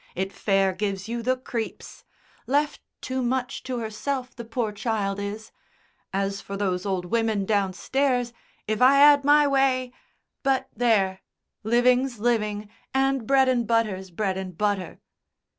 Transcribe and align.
It 0.15 0.33
fair 0.33 0.73
gives 0.73 1.07
you 1.07 1.21
the 1.21 1.37
creeps... 1.37 2.03
left 2.47 2.81
too 3.01 3.21
much 3.21 3.61
to 3.61 3.77
herself, 3.77 4.35
the 4.35 4.43
poor 4.43 4.71
child 4.71 5.19
is. 5.19 5.51
As 6.11 6.41
for 6.41 6.57
those 6.57 6.87
old 6.87 7.05
women 7.05 7.45
downstairs, 7.45 8.33
if 8.67 8.81
I 8.81 8.99
'ad 8.99 9.23
my 9.23 9.45
way 9.47 9.93
but 10.41 10.69
there! 10.75 11.19
Living's 11.61 12.17
living, 12.19 12.67
and 12.95 13.27
bread 13.27 13.47
and 13.47 13.67
butter's 13.67 14.09
bread 14.09 14.37
and 14.39 14.57
butter!" 14.57 15.01